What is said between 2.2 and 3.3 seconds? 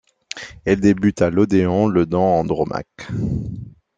Andromaque.